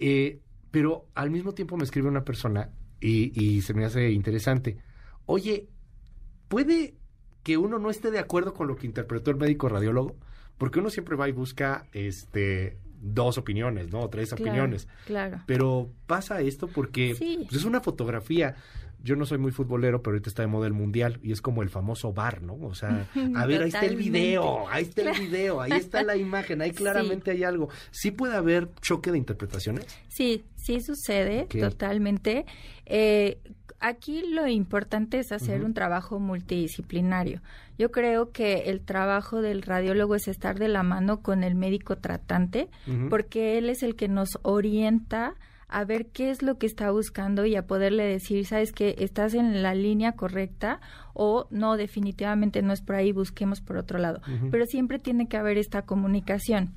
Eh, 0.00 0.40
pero 0.72 1.06
al 1.14 1.30
mismo 1.30 1.52
tiempo 1.52 1.76
me 1.76 1.84
escribe 1.84 2.08
una 2.08 2.24
persona 2.24 2.70
y, 3.00 3.32
y 3.40 3.60
se 3.62 3.74
me 3.74 3.84
hace 3.84 4.10
interesante. 4.10 4.78
Oye, 5.26 5.68
¿puede 6.48 6.94
que 7.44 7.58
uno 7.58 7.78
no 7.78 7.90
esté 7.90 8.10
de 8.10 8.18
acuerdo 8.18 8.54
con 8.54 8.66
lo 8.66 8.74
que 8.74 8.86
interpretó 8.86 9.30
el 9.30 9.36
médico 9.36 9.68
radiólogo? 9.68 10.16
Porque 10.58 10.80
uno 10.80 10.90
siempre 10.90 11.14
va 11.14 11.28
y 11.28 11.32
busca 11.32 11.86
este 11.92 12.76
dos 13.00 13.38
opiniones, 13.38 13.90
¿no? 13.90 14.08
Tres 14.08 14.32
opiniones. 14.32 14.86
Claro. 15.06 15.42
Pero 15.46 15.90
pasa 16.06 16.40
esto 16.40 16.68
porque 16.68 17.14
pues, 17.18 17.52
es 17.52 17.64
una 17.64 17.80
fotografía. 17.80 18.54
Yo 19.02 19.16
no 19.16 19.24
soy 19.24 19.38
muy 19.38 19.50
futbolero, 19.50 20.02
pero 20.02 20.14
ahorita 20.14 20.28
está 20.28 20.42
de 20.42 20.48
moda 20.48 20.66
el 20.66 20.74
mundial 20.74 21.18
y 21.22 21.32
es 21.32 21.40
como 21.40 21.62
el 21.62 21.70
famoso 21.70 22.12
bar, 22.12 22.42
¿no? 22.42 22.54
O 22.60 22.74
sea, 22.74 23.08
a 23.34 23.46
ver, 23.46 23.62
ahí 23.62 23.68
está 23.68 23.86
el 23.86 23.96
video, 23.96 24.68
ahí 24.68 24.84
está 24.84 25.10
el 25.10 25.18
video, 25.18 25.60
ahí 25.62 25.72
está 25.72 26.02
la 26.02 26.16
imagen, 26.16 26.60
ahí 26.60 26.70
claramente 26.72 27.30
hay 27.30 27.42
algo. 27.42 27.70
¿Sí 27.90 28.10
puede 28.10 28.36
haber 28.36 28.68
choque 28.82 29.10
de 29.10 29.16
interpretaciones? 29.16 29.86
Sí, 30.08 30.44
sí 30.56 30.80
sucede 30.80 31.46
totalmente. 31.46 32.44
Eh, 32.84 33.38
aquí 33.80 34.22
lo 34.22 34.46
importante 34.46 35.18
es 35.18 35.32
hacer 35.32 35.64
un 35.64 35.74
trabajo 35.74 36.20
multidisciplinario. 36.20 37.40
Yo 37.78 37.90
creo 37.90 38.30
que 38.30 38.70
el 38.70 38.80
trabajo 38.80 39.42
del 39.42 39.62
radiólogo 39.62 40.14
es 40.14 40.28
estar 40.28 40.58
de 40.58 40.68
la 40.68 40.82
mano 40.82 41.22
con 41.22 41.42
el 41.42 41.54
médico 41.54 41.96
tratante, 41.96 42.68
porque 43.08 43.58
él 43.58 43.70
es 43.70 43.82
el 43.82 43.96
que 43.96 44.08
nos 44.08 44.38
orienta 44.42 45.34
a 45.68 45.84
ver 45.84 46.06
qué 46.06 46.30
es 46.30 46.42
lo 46.42 46.58
que 46.58 46.66
está 46.66 46.90
buscando 46.90 47.46
y 47.46 47.54
a 47.54 47.66
poderle 47.66 48.04
decir, 48.04 48.44
sabes 48.44 48.72
que 48.72 48.96
estás 48.98 49.34
en 49.34 49.62
la 49.62 49.74
línea 49.74 50.12
correcta 50.12 50.80
o 51.14 51.46
no, 51.50 51.76
definitivamente 51.76 52.60
no 52.60 52.72
es 52.72 52.82
por 52.82 52.96
ahí, 52.96 53.12
busquemos 53.12 53.60
por 53.60 53.76
otro 53.76 53.98
lado. 53.98 54.20
Pero 54.50 54.66
siempre 54.66 54.98
tiene 54.98 55.28
que 55.28 55.36
haber 55.36 55.58
esta 55.58 55.82
comunicación 55.82 56.74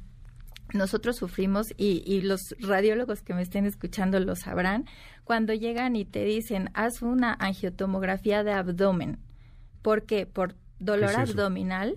nosotros 0.74 1.16
sufrimos 1.18 1.68
y, 1.78 2.04
y, 2.06 2.22
los 2.22 2.56
radiólogos 2.60 3.22
que 3.22 3.34
me 3.34 3.42
estén 3.42 3.66
escuchando 3.66 4.20
lo 4.20 4.36
sabrán, 4.36 4.86
cuando 5.24 5.54
llegan 5.54 5.96
y 5.96 6.06
te 6.06 6.24
dicen, 6.26 6.70
haz 6.74 7.02
una 7.02 7.36
angiotomografía 7.40 8.44
de 8.44 8.52
abdomen. 8.52 9.20
¿Por 9.82 10.04
qué? 10.04 10.26
Por 10.26 10.56
dolor 10.80 11.16
abdominal. 11.16 11.94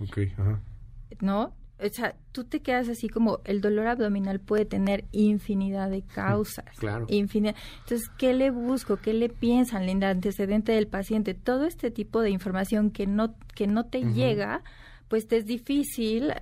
¿No? 1.21 1.53
o 1.79 1.89
sea, 1.89 2.15
tú 2.31 2.43
te 2.43 2.61
quedas 2.61 2.89
así 2.89 3.07
como 3.07 3.39
el 3.45 3.61
dolor 3.61 3.87
abdominal 3.87 4.39
puede 4.39 4.65
tener 4.65 5.05
infinidad 5.11 5.91
de 5.91 6.01
causas. 6.01 6.65
Claro. 6.77 7.05
Infinidad. 7.07 7.55
Entonces, 7.81 8.09
¿qué 8.17 8.33
le 8.33 8.49
busco? 8.49 8.97
¿Qué 8.97 9.13
le 9.13 9.29
piensan? 9.29 9.83
El 9.83 10.03
antecedente 10.03 10.71
del 10.71 10.87
paciente. 10.87 11.35
Todo 11.35 11.65
este 11.65 11.91
tipo 11.91 12.21
de 12.21 12.31
información 12.31 12.89
que 12.89 13.05
no, 13.05 13.35
que 13.53 13.67
no 13.67 13.85
te 13.85 14.01
llega, 14.01 14.63
pues 15.07 15.27
te 15.27 15.37
es 15.37 15.45
difícil 15.45 16.33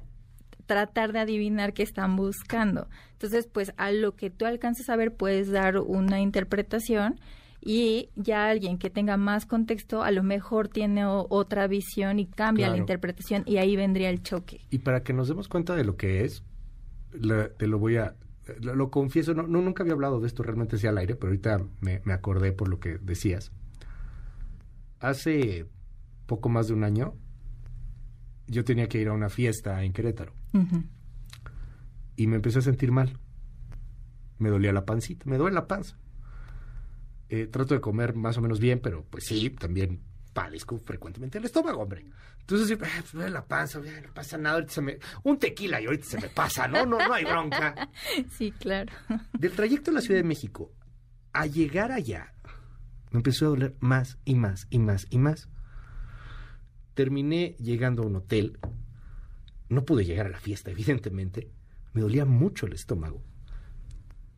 tratar 0.65 1.13
de 1.13 1.19
adivinar 1.19 1.73
qué 1.73 1.83
están 1.83 2.15
buscando. 2.15 2.87
Entonces, 3.13 3.47
pues 3.47 3.73
a 3.77 3.91
lo 3.91 4.15
que 4.15 4.29
tú 4.29 4.45
alcances 4.45 4.89
a 4.89 4.95
ver 4.95 5.13
puedes 5.13 5.51
dar 5.51 5.77
una 5.77 6.21
interpretación 6.21 7.19
y 7.61 8.09
ya 8.15 8.47
alguien 8.47 8.77
que 8.77 8.91
tenga 8.91 9.17
más 9.17 9.47
contexto 9.47 10.03
a 10.03 10.11
lo 10.11 10.21
mejor 10.21 10.67
tiene 10.67 11.05
otra 11.05 11.67
visión 11.67 12.19
y 12.19 12.27
cambia 12.27 12.69
la 12.69 12.77
interpretación 12.77 13.43
y 13.47 13.57
ahí 13.57 13.75
vendría 13.75 14.09
el 14.11 14.21
choque. 14.21 14.61
Y 14.69 14.79
para 14.79 15.03
que 15.03 15.13
nos 15.13 15.27
demos 15.27 15.47
cuenta 15.47 15.75
de 15.75 15.83
lo 15.83 15.97
que 15.97 16.23
es, 16.23 16.43
te 17.57 17.67
lo 17.67 17.79
voy 17.79 17.97
a... 17.97 18.15
Lo, 18.61 18.91
confieso, 18.91 19.33
no, 19.33 19.47
nunca 19.47 19.81
había 19.81 19.93
hablado 19.93 20.19
de 20.19 20.27
esto 20.27 20.43
realmente 20.43 20.75
hacia 20.75 20.91
al 20.91 20.99
aire, 20.99 21.15
pero 21.15 21.29
ahorita 21.29 21.65
me, 21.81 22.01
me 22.05 22.13
acordé 22.13 22.51
por 22.51 22.67
lo 22.67 22.79
que 22.79 22.99
decías. 22.99 23.51
Hace 24.99 25.65
poco 26.27 26.49
más 26.49 26.67
de 26.67 26.75
un 26.75 26.83
año, 26.83 27.15
yo 28.47 28.63
tenía 28.63 28.87
que 28.87 28.99
ir 28.99 29.07
a 29.07 29.13
una 29.13 29.29
fiesta 29.29 29.83
en 29.83 29.93
Querétaro. 29.93 30.33
Y 32.15 32.27
me 32.27 32.37
empecé 32.37 32.59
a 32.59 32.61
sentir 32.61 32.91
mal. 32.91 33.17
Me 34.37 34.49
dolía 34.49 34.71
la 34.73 34.85
pancita, 34.85 35.25
me 35.29 35.37
duele 35.37 35.55
la 35.55 35.67
panza. 35.67 35.97
Eh, 37.29 37.47
trato 37.47 37.73
de 37.73 37.81
comer 37.81 38.15
más 38.15 38.37
o 38.37 38.41
menos 38.41 38.59
bien, 38.59 38.79
pero 38.79 39.03
pues 39.09 39.25
sí, 39.25 39.49
también 39.49 40.01
padezco 40.33 40.77
frecuentemente 40.77 41.37
el 41.37 41.45
estómago, 41.45 41.81
hombre. 41.81 42.05
Entonces, 42.41 42.69
eh, 42.69 42.77
pues, 42.77 43.31
la 43.31 43.43
panza, 43.45 43.79
no 43.79 44.13
pasa 44.13 44.37
nada, 44.37 44.55
ahorita 44.55 44.73
se 44.73 44.81
me... 44.81 44.99
Un 45.23 45.39
tequila 45.39 45.81
y 45.81 45.85
ahorita 45.85 46.05
se 46.05 46.21
me 46.21 46.29
pasa, 46.29 46.67
¿no? 46.67 46.85
No, 46.85 46.99
no 46.99 47.13
hay 47.13 47.23
bronca. 47.23 47.89
Sí, 48.37 48.51
claro. 48.51 48.91
Del 49.33 49.53
trayecto 49.53 49.91
a 49.91 49.95
la 49.95 50.01
Ciudad 50.01 50.19
de 50.19 50.27
México, 50.27 50.71
a 51.33 51.47
llegar 51.47 51.91
allá, 51.91 52.33
me 53.11 53.19
empezó 53.19 53.45
a 53.45 53.49
doler 53.49 53.75
más 53.79 54.19
y 54.25 54.35
más 54.35 54.67
y 54.69 54.79
más 54.79 55.07
y 55.09 55.17
más. 55.17 55.49
Terminé 56.95 57.55
llegando 57.59 58.01
a 58.01 58.07
un 58.07 58.15
hotel. 58.15 58.57
No 59.69 59.85
pude 59.85 60.05
llegar 60.05 60.25
a 60.25 60.29
la 60.29 60.39
fiesta, 60.39 60.71
evidentemente. 60.71 61.51
Me 61.93 62.01
dolía 62.01 62.25
mucho 62.25 62.65
el 62.65 62.73
estómago. 62.73 63.21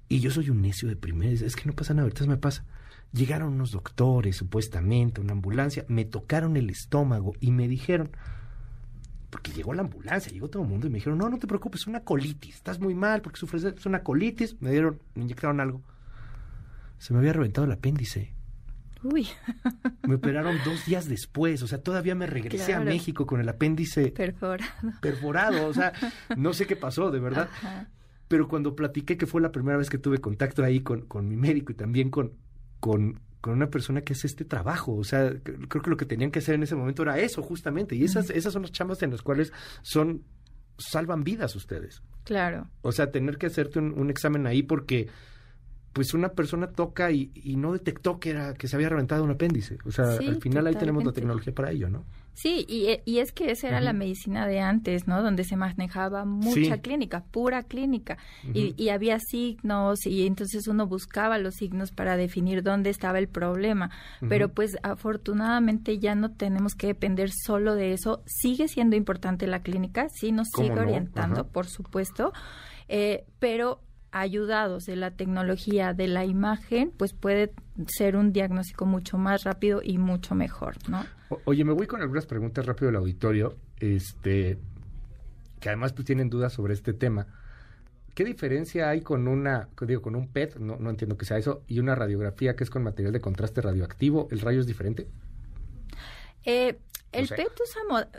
Y 0.10 0.20
yo 0.20 0.32
soy 0.32 0.50
un 0.50 0.62
necio 0.62 0.88
de 0.90 0.96
primera. 0.96 1.32
Es 1.32 1.56
que 1.56 1.66
no 1.66 1.74
pasa 1.74 1.94
nada, 1.94 2.04
ahorita 2.04 2.26
me 2.26 2.38
pasa. 2.38 2.66
Llegaron 3.14 3.54
unos 3.54 3.72
doctores, 3.72 4.36
supuestamente, 4.36 5.22
una 5.22 5.32
ambulancia, 5.34 5.86
me 5.88 6.04
tocaron 6.04 6.58
el 6.58 6.70
estómago 6.70 7.34
y 7.40 7.52
me 7.52 7.68
dijeron, 7.68 8.12
porque 9.30 9.52
llegó 9.52 9.74
la 9.74 9.82
ambulancia, 9.82 10.32
llegó 10.32 10.50
todo 10.50 10.64
el 10.64 10.70
mundo 10.70 10.88
y 10.88 10.90
me 10.90 10.98
dijeron, 10.98 11.18
no, 11.18 11.30
no 11.30 11.38
te 11.38 11.48
preocupes, 11.48 11.82
es 11.82 11.88
una 11.88 12.04
colitis, 12.04 12.56
estás 12.56 12.80
muy 12.80 12.96
mal 12.96 13.22
porque 13.22 13.40
sufres 13.40 13.64
es 13.64 13.86
una 13.86 14.04
colitis, 14.04 14.62
me 14.62 14.72
dieron, 14.72 15.00
me 15.16 15.24
inyectaron 15.24 15.60
algo. 15.60 15.82
Se 16.98 17.14
me 17.14 17.20
había 17.20 17.34
reventado 17.34 17.66
el 17.66 17.72
apéndice. 17.72 18.34
Uy. 19.04 19.28
me 20.04 20.16
operaron 20.16 20.58
dos 20.66 20.86
días 20.86 21.08
después, 21.08 21.62
o 21.62 21.68
sea, 21.68 21.82
todavía 21.82 22.16
me 22.16 22.28
regresé 22.28 22.74
a 22.74 22.80
México 22.80 23.26
con 23.26 23.40
el 23.40 23.50
apéndice 23.50 24.12
perforado. 24.12 24.72
Perforado, 25.02 25.68
o 25.68 25.74
sea, 25.74 25.94
no 26.38 26.54
sé 26.54 26.66
qué 26.66 26.76
pasó, 26.76 27.12
de 27.12 27.20
verdad. 27.20 27.50
Pero 28.28 28.48
cuando 28.48 28.76
platiqué 28.76 29.18
que 29.18 29.26
fue 29.26 29.42
la 29.42 29.52
primera 29.52 29.78
vez 29.78 29.90
que 29.90 29.98
tuve 29.98 30.18
contacto 30.18 30.64
ahí 30.64 30.82
con, 30.82 31.02
con 31.02 31.28
mi 31.28 31.38
médico 31.38 31.72
y 31.72 31.76
también 31.76 32.10
con, 32.10 32.34
con, 32.80 33.22
una 33.46 33.70
persona 33.70 34.02
que 34.02 34.12
hace 34.12 34.28
este 34.28 34.44
trabajo. 34.44 34.94
O 34.94 35.06
sea, 35.06 35.32
creo 35.42 35.82
que 35.82 35.90
lo 35.90 35.96
que 35.96 36.06
tenían 36.06 36.32
que 36.32 36.40
hacer 36.40 36.56
en 36.56 36.64
ese 36.64 36.76
momento 36.76 37.04
era 37.04 37.18
eso, 37.18 37.42
justamente. 37.42 37.96
Y 37.96 38.04
esas, 38.04 38.30
esas 38.30 38.52
son 38.52 38.64
las 38.64 38.74
chambas 38.74 39.02
en 39.04 39.12
las 39.12 39.22
cuales 39.22 39.54
son 39.84 40.24
salvan 40.78 41.24
vidas 41.24 41.56
ustedes. 41.56 42.04
Claro. 42.26 42.70
O 42.82 42.92
sea, 42.92 43.10
tener 43.10 43.38
que 43.38 43.46
hacerte 43.46 43.80
un 43.80 44.10
examen 44.10 44.46
ahí 44.48 44.64
porque 44.64 45.08
pues 45.98 46.14
una 46.14 46.30
persona 46.30 46.68
toca 46.68 47.10
y, 47.12 47.32
no 47.58 47.74
detectó 47.74 48.20
que 48.20 48.30
era 48.30 48.54
que 48.54 48.68
se 48.68 48.76
había 48.76 48.88
reventado 48.88 49.24
un 49.24 49.32
apéndice. 49.32 49.80
O 49.84 49.92
sea, 49.92 50.12
al 50.12 50.40
final 50.40 50.68
ahí 50.68 50.76
tenemos 50.76 51.04
la 51.04 51.12
tecnología 51.12 51.56
para 51.56 51.72
ello, 51.72 51.90
¿no? 51.90 52.06
Sí, 52.36 52.68
y, 52.70 53.00
y 53.04 53.18
es 53.18 53.32
que 53.32 53.50
esa 53.50 53.68
era 53.68 53.82
la 53.82 53.94
medicina 53.94 54.46
de 54.46 54.60
antes, 54.60 55.08
¿no? 55.08 55.24
Donde 55.24 55.44
se 55.44 55.56
manejaba 55.56 56.24
mucha 56.24 56.82
clínica, 56.82 57.24
pura 57.24 57.64
clínica, 57.64 58.20
y, 58.54 58.76
y, 58.78 58.90
había 58.90 59.18
signos 59.20 60.06
y 60.06 60.28
entonces 60.28 60.68
uno 60.68 60.86
buscaba 60.86 61.40
los 61.40 61.56
signos 61.56 61.90
para 61.90 62.16
definir 62.16 62.62
dónde 62.62 62.92
estaba 62.92 63.18
el 63.18 63.28
problema. 63.28 63.90
Pero 64.30 64.50
pues 64.50 64.78
afortunadamente 64.84 65.98
ya 65.98 66.14
no 66.14 66.30
tenemos 66.30 66.76
que 66.76 66.86
depender 66.86 67.32
solo 67.32 67.74
de 67.74 67.94
eso. 67.94 68.22
Sigue 68.28 68.68
siendo 68.68 68.96
importante 68.96 69.48
la 69.48 69.64
clínica, 69.64 70.08
sí 70.10 70.32
nos 70.32 70.50
sigue 70.56 70.80
orientando, 70.80 71.48
por 71.48 71.66
supuesto, 71.66 72.34
eh, 72.88 73.26
pero 73.40 73.82
ayudados 74.20 74.86
de 74.86 74.96
la 74.96 75.12
tecnología 75.12 75.94
de 75.94 76.08
la 76.08 76.26
imagen, 76.26 76.92
pues 76.96 77.14
puede 77.14 77.52
ser 77.88 78.16
un 78.16 78.32
diagnóstico 78.34 78.86
mucho 78.86 79.18
más 79.18 79.44
rápido 79.44 79.82
y 79.84 79.98
mucho 79.98 80.36
mejor, 80.36 80.76
¿no? 80.90 81.06
oye, 81.46 81.66
me 81.66 81.74
voy 81.74 81.88
con 81.88 82.02
algunas 82.02 82.26
preguntas 82.26 82.66
rápido 82.66 82.88
del 82.88 82.96
auditorio, 82.96 83.56
este, 83.80 84.58
que 85.60 85.70
además 85.70 85.94
pues 85.94 86.06
tienen 86.06 86.30
dudas 86.30 86.54
sobre 86.54 86.74
este 86.74 86.94
tema. 86.94 87.28
¿Qué 88.14 88.24
diferencia 88.24 88.90
hay 88.90 89.02
con 89.02 89.28
una, 89.28 89.70
digo, 89.82 90.02
con 90.02 90.16
un 90.16 90.28
PET, 90.28 90.58
no, 90.58 90.78
no 90.78 90.90
entiendo 90.90 91.18
que 91.18 91.26
sea 91.26 91.38
eso, 91.38 91.64
y 91.68 91.80
una 91.80 91.96
radiografía 91.96 92.56
que 92.56 92.64
es 92.64 92.70
con 92.70 92.84
material 92.84 93.14
de 93.14 93.22
contraste 93.22 93.62
radioactivo? 93.62 94.28
¿El 94.32 94.40
rayo 94.40 94.60
es 94.60 94.66
diferente? 94.68 95.08
Eh, 96.48 96.78
el 97.12 97.28
PET 97.28 97.52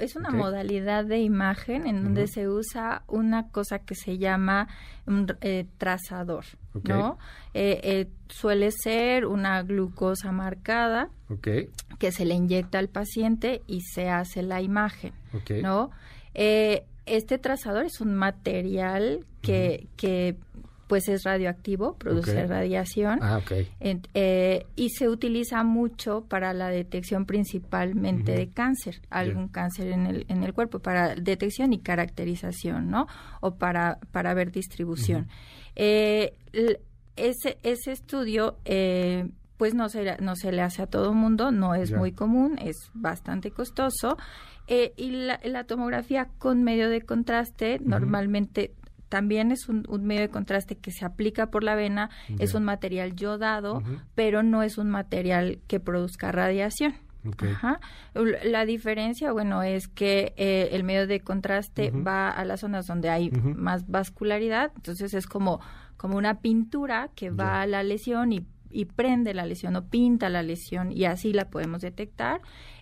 es 0.01 0.17
una 0.17 0.31
modalidad 0.31 1.05
de 1.05 1.19
imagen 1.19 1.87
en 1.87 2.03
donde 2.03 2.27
se 2.27 2.49
usa 2.49 3.03
una 3.07 3.49
cosa 3.51 3.81
que 3.81 3.95
se 3.95 4.19
llama 4.19 4.69
un 5.07 5.27
eh, 5.41 5.67
trazador, 5.77 6.45
¿no? 6.85 7.19
Eh, 7.55 7.81
eh, 7.83 8.09
suele 8.29 8.71
ser 8.71 9.27
una 9.27 9.63
glucosa 9.63 10.33
marcada 10.33 11.11
que 11.99 12.13
se 12.13 12.25
le 12.25 12.35
inyecta 12.35 12.79
al 12.79 12.89
paciente 12.89 13.63
y 13.67 13.83
se 13.83 14.09
hace 14.09 14.43
la 14.43 14.63
imagen, 14.63 15.13
¿no? 15.63 15.91
este 16.35 17.39
trazador 17.39 17.87
es 17.87 18.01
un 18.01 18.15
material 18.15 19.25
que, 19.41 19.89
que 19.97 20.37
pues 20.89 21.07
es 21.09 21.23
radioactivo, 21.25 21.97
produce 21.97 22.47
radiación. 22.47 23.19
Ah, 23.23 23.41
eh, 23.51 24.67
y 24.75 24.89
se 24.89 25.09
utiliza 25.09 25.63
mucho 25.63 26.25
para 26.29 26.55
la 26.55 26.69
detección 26.69 27.27
principalmente 27.27 28.33
de 28.33 28.49
cáncer, 28.49 29.03
algún 29.11 29.49
cáncer 29.49 29.89
en 29.89 30.07
el, 30.07 30.25
en 30.29 30.43
el 30.43 30.55
cuerpo, 30.55 30.81
para 30.81 31.15
detección 31.15 31.75
y 31.75 31.79
caracterización, 31.81 32.91
¿no? 32.91 33.07
O 33.41 33.57
para, 33.57 33.99
para 34.13 34.33
ver 34.33 34.51
distribución. 34.51 35.29
Eh, 35.77 36.35
ese, 37.15 37.59
ese 37.63 37.93
estudio... 37.93 38.57
Eh, 38.65 39.29
pues 39.59 39.75
no 39.75 39.89
se, 39.89 40.17
no 40.21 40.37
se 40.37 40.53
le 40.53 40.63
hace 40.63 40.83
a 40.83 40.87
todo 40.87 41.13
mundo, 41.13 41.51
no 41.51 41.75
es 41.75 41.91
muy 41.91 42.13
común, 42.13 42.57
es 42.63 42.77
bastante 42.95 43.51
costoso. 43.51 44.17
y 44.69 45.11
la, 45.11 45.65
tomografía 45.65 46.29
con 46.39 46.63
medio 46.63 46.89
de 46.89 47.01
contraste 47.01 47.81
normalmente 47.83 48.77
también 49.09 49.53
es 49.53 49.69
un, 49.69 49.85
medio 50.03 50.23
de 50.23 50.29
contraste 50.29 50.77
que 50.77 50.91
se 50.91 51.05
aplica 51.05 51.51
por 51.51 51.65
la 51.65 51.75
vena, 51.75 52.11
es 52.39 52.55
un 52.55 52.65
material 52.65 53.15
yodado, 53.15 53.83
pero 54.15 54.43
no 54.43 54.63
es 54.63 54.79
un 54.79 54.91
material 54.91 55.61
que 55.67 55.81
produzca 55.81 56.33
radiación. 56.33 56.95
La 58.45 58.65
diferencia, 58.65 59.33
bueno, 59.33 59.63
es 59.63 59.89
que 59.89 60.33
eh, 60.37 60.71
el 60.73 60.85
medio 60.85 61.07
de 61.07 61.21
contraste 61.21 61.91
va 61.91 62.31
a 62.31 62.45
las 62.45 62.61
zonas 62.61 62.87
donde 62.87 63.11
hay 63.11 63.31
más 63.31 63.89
vascularidad, 63.89 64.73
entonces 64.77 65.15
es 65.15 65.27
como, 65.27 65.61
como 65.97 66.17
una 66.17 66.41
pintura 66.41 67.11
que 67.15 67.31
va 67.31 67.61
a 67.61 67.67
la 67.67 67.83
lesión 67.83 68.33
y, 68.33 68.47
y 68.71 68.87
prende 68.87 69.35
la 69.35 69.47
lesión 69.47 69.77
o 69.77 69.87
pinta 69.87 70.29
la 70.29 70.43
lesión 70.43 70.93
y 70.93 71.05
así 71.05 71.33
la 71.33 71.51
podemos 71.51 71.81
detectar. 71.81 72.41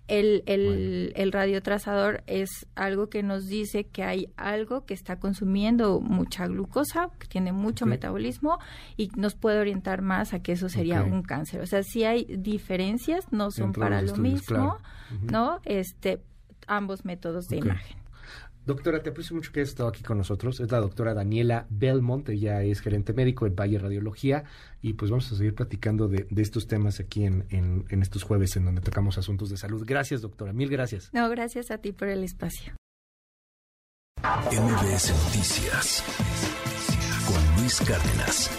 El, 0.08 0.44
el, 0.46 1.12
el, 1.16 1.32
radiotrazador 1.32 2.22
es 2.28 2.66
algo 2.76 3.08
que 3.08 3.24
nos 3.24 3.46
dice 3.46 3.88
que 3.88 4.04
hay 4.04 4.28
algo 4.36 4.84
que 4.84 4.94
está 4.94 5.18
consumiendo 5.18 6.00
mucha 6.00 6.46
glucosa, 6.46 7.10
que 7.18 7.26
tiene 7.26 7.52
mucho 7.52 7.86
metabolismo 7.86 8.58
y 8.96 9.10
nos 9.16 9.34
puede 9.34 9.58
orientar 9.58 10.02
más 10.02 10.32
a 10.32 10.40
que 10.40 10.52
eso 10.52 10.68
sería 10.68 11.02
un 11.02 11.22
cáncer. 11.22 11.60
O 11.60 11.66
sea, 11.66 11.82
si 11.82 12.04
hay 12.04 12.24
diferencias, 12.24 13.32
no 13.32 13.50
son 13.50 13.72
para 13.72 14.00
lo 14.00 14.16
mismo, 14.16 14.78
¿no? 15.22 15.60
Este, 15.64 16.22
ambos 16.68 17.04
métodos 17.04 17.46
de 17.46 17.56
imagen. 17.58 18.05
Doctora, 18.66 19.00
te 19.00 19.10
aprecio 19.10 19.36
mucho 19.36 19.52
que 19.52 19.60
hayas 19.60 19.70
estado 19.70 19.88
aquí 19.88 20.02
con 20.02 20.18
nosotros. 20.18 20.58
Es 20.58 20.72
la 20.72 20.80
doctora 20.80 21.14
Daniela 21.14 21.66
Belmont, 21.70 22.28
ella 22.28 22.62
es 22.62 22.80
gerente 22.80 23.12
médico 23.12 23.46
en 23.46 23.54
Valle 23.54 23.78
Radiología 23.78 24.42
y 24.82 24.94
pues 24.94 25.12
vamos 25.12 25.30
a 25.30 25.36
seguir 25.36 25.54
platicando 25.54 26.08
de, 26.08 26.26
estos 26.36 26.66
temas 26.66 26.98
aquí 26.98 27.24
en, 27.24 27.46
en, 27.50 28.02
estos 28.02 28.24
jueves 28.24 28.56
en 28.56 28.64
donde 28.64 28.80
tocamos 28.80 29.18
asuntos 29.18 29.50
de 29.50 29.56
salud. 29.56 29.84
Gracias, 29.86 30.20
doctora, 30.20 30.52
mil 30.52 30.68
gracias. 30.68 31.10
No, 31.12 31.30
gracias 31.30 31.70
a 31.70 31.78
ti 31.78 31.92
por 31.92 32.08
el 32.08 32.24
espacio. 32.24 32.74
MBS 34.20 35.12
Noticias 35.24 36.02
con 37.26 37.60
Luis 37.62 37.80
Cárdenas. 37.82 38.50